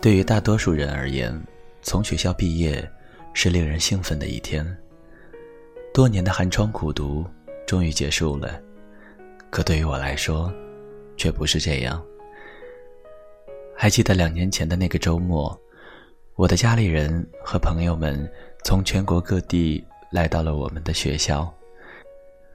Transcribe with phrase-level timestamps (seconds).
[0.00, 1.36] 对于大多数人而言，
[1.82, 2.88] 从学校毕业
[3.34, 4.64] 是令人兴奋的一天。
[5.92, 7.26] 多年的寒窗苦读
[7.66, 8.60] 终于结束了，
[9.50, 10.52] 可对于我来说，
[11.16, 12.00] 却不是这样。
[13.76, 15.58] 还记得两年前的那个周末，
[16.36, 18.30] 我的家里人和朋友们
[18.64, 21.52] 从全国各地来到了我们的学校，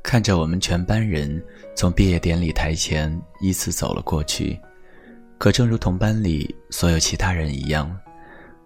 [0.00, 4.56] 看着我们全班人从毕业典礼台前依次走了过去。
[5.42, 7.98] 可正如同班里所有其他人一样，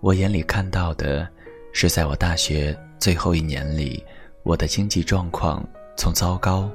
[0.00, 1.26] 我眼里看到的
[1.72, 4.04] 是，在我大学最后一年里，
[4.42, 6.70] 我的经济状况从糟糕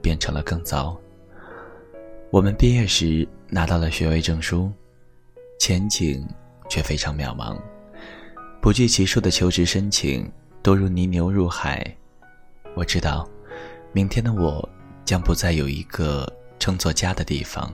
[0.00, 0.98] 变成了更糟。
[2.30, 4.72] 我们毕业时拿到了学位证书，
[5.60, 6.26] 前景
[6.70, 7.54] 却非常渺茫，
[8.62, 10.26] 不计其数的求职申请
[10.62, 11.94] 都如泥牛入海。
[12.74, 13.28] 我知道，
[13.92, 14.66] 明天的我
[15.04, 16.26] 将不再有一个
[16.58, 17.70] 称作家的地方。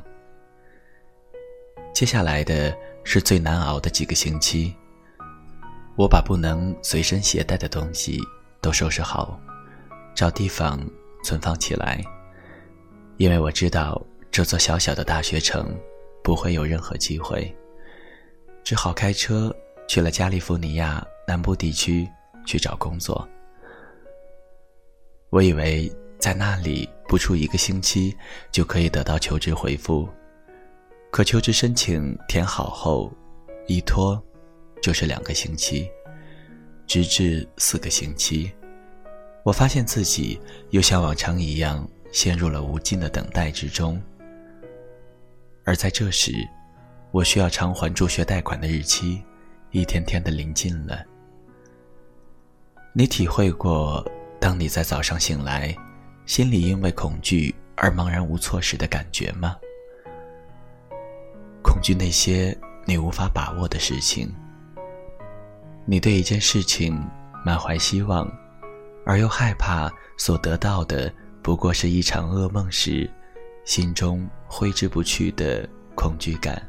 [1.92, 4.74] 接下来的是最难熬的几个星期。
[5.96, 8.18] 我把不能随身携带的东西
[8.60, 9.38] 都收拾好，
[10.14, 10.80] 找地方
[11.22, 12.02] 存放起来，
[13.18, 15.76] 因为我知道这座小小的大学城
[16.22, 17.54] 不会有任何机会。
[18.64, 19.54] 只好开车
[19.88, 22.08] 去了加利福尼亚南部地区
[22.46, 23.28] 去找工作。
[25.28, 28.16] 我以为在那里不出一个星期
[28.50, 30.08] 就可以得到求职回复。
[31.10, 33.12] 可求职申请填好后，
[33.66, 34.22] 一拖
[34.80, 35.90] 就是两个星期，
[36.86, 38.50] 直至四个星期，
[39.42, 44.00] 我发现自己又像往常一样陷入了无尽的等待之中。
[45.64, 46.32] 而在这时，
[47.10, 49.20] 我需要偿还助学贷款的日期，
[49.72, 51.04] 一天天的临近了。
[52.92, 54.04] 你体会过
[54.40, 55.76] 当你在早上醒来，
[56.24, 59.56] 心里因为恐惧而茫然无措时的感觉吗？
[61.62, 64.32] 恐惧那些你无法把握的事情。
[65.86, 67.00] 你对一件事情
[67.44, 68.30] 满怀希望，
[69.04, 71.12] 而又害怕所得到的
[71.42, 73.10] 不过是一场噩梦时，
[73.64, 76.62] 心中挥之不去的恐惧感。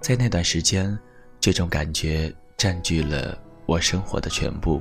[0.00, 0.98] 在那段时间，
[1.40, 4.80] 这种感觉占据了我生活的全部。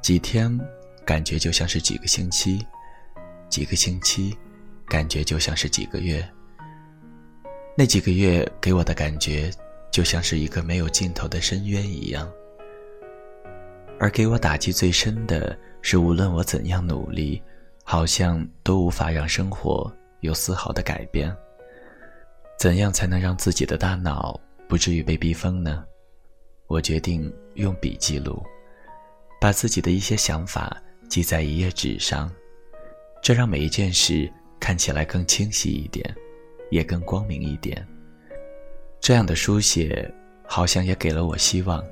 [0.00, 0.58] 几天，
[1.04, 2.58] 感觉就像是几个星期；
[3.48, 4.36] 几个星期，
[4.86, 6.26] 感觉就像是几个月。
[7.80, 9.48] 那几个月给我的感觉，
[9.88, 12.28] 就像是一个没有尽头的深渊一样。
[14.00, 17.40] 而给我打击最深的是，无论我怎样努力，
[17.84, 19.88] 好像都无法让生活
[20.22, 21.32] 有丝毫的改变。
[22.58, 25.84] 怎样才能让自己的大脑不至于被逼疯呢？
[26.66, 28.42] 我决定用笔记录，
[29.40, 30.76] 把自己的一些想法
[31.08, 32.28] 记在一页纸上，
[33.22, 34.28] 这让每一件事
[34.58, 36.12] 看起来更清晰一点。
[36.70, 37.86] 也更光明一点。
[39.00, 40.12] 这样的书写，
[40.46, 41.84] 好像也给了我希望。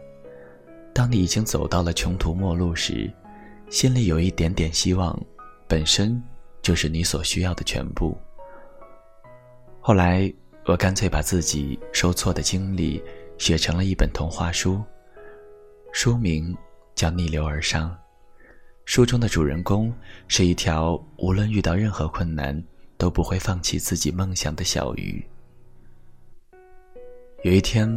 [0.92, 3.10] 当你已经走到了穷途末路时，
[3.70, 5.18] 心里有一点点希望，
[5.68, 6.22] 本身
[6.62, 8.16] 就是你所需要的全部。
[9.80, 10.32] 后来，
[10.64, 13.02] 我干脆把自己受挫的经历
[13.38, 14.82] 写成了一本童话书，
[15.92, 16.56] 书名
[16.94, 17.90] 叫《逆流而上》。
[18.84, 19.92] 书中的主人公
[20.28, 22.62] 是一条无论遇到任何困难。
[22.98, 25.24] 都不会放弃自己梦想的小鱼。
[27.42, 27.88] 有一天，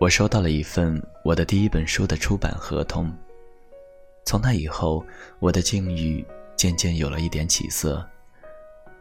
[0.00, 3.10] 我收到了一份我的第一本书的出版合同。
[4.24, 5.04] 从那以后，
[5.38, 6.24] 我的境遇
[6.56, 8.06] 渐渐有了一点起色。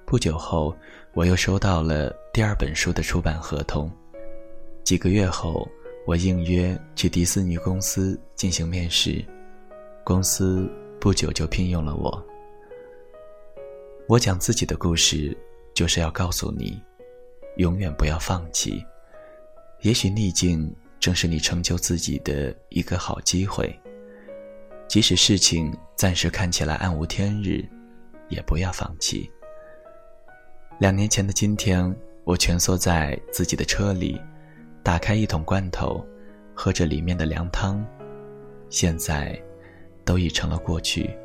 [0.05, 0.73] 不久后，
[1.13, 3.91] 我又收到了第二本书的出版合同。
[4.83, 5.67] 几个月后，
[6.05, 9.25] 我应约去迪士尼公司进行面试，
[10.05, 12.25] 公司不久就聘用了我。
[14.07, 15.37] 我讲自己的故事。
[15.73, 16.81] 就是要告诉你，
[17.57, 18.83] 永远不要放弃。
[19.81, 23.79] 也许逆境正是你成就自己的一个好机会。
[24.87, 27.63] 即使事情暂时看起来暗无天日，
[28.27, 29.29] 也不要放弃。
[30.79, 34.19] 两年前的今天，我蜷缩在自己的车里，
[34.81, 36.03] 打开一桶罐头，
[36.55, 37.85] 喝着里面的凉汤。
[38.67, 39.39] 现在，
[40.03, 41.15] 都已成了过去。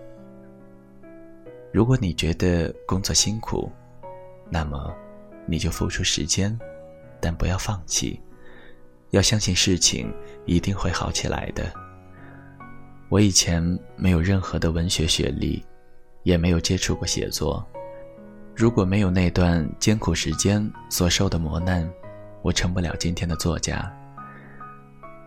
[1.73, 3.73] 如果你觉得工作辛苦，
[4.51, 4.95] 那么，
[5.47, 6.57] 你就付出时间，
[7.19, 8.21] 但不要放弃，
[9.11, 10.13] 要相信事情
[10.45, 11.73] 一定会好起来的。
[13.09, 13.63] 我以前
[13.97, 15.65] 没有任何的文学学历，
[16.25, 17.67] 也没有接触过写作。
[18.55, 21.91] 如果没有那段艰苦时间所受的磨难，
[22.43, 23.91] 我成不了今天的作家。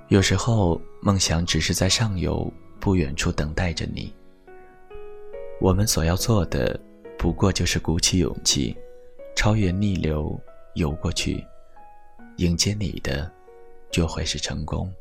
[0.10, 4.14] 有时候，梦想只是在上游不远处等待着你。
[5.60, 6.80] 我们所要做的，
[7.18, 8.76] 不过就是鼓起勇气。
[9.36, 10.40] 超越逆流，
[10.76, 11.44] 游过去，
[12.38, 13.30] 迎接你的
[13.90, 14.92] 就会是成功。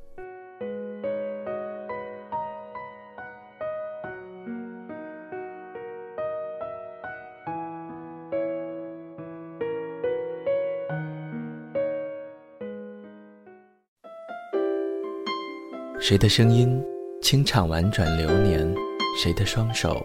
[16.01, 16.83] 谁的声音
[17.23, 18.75] 清唱婉转流年？
[19.23, 20.05] 谁的双手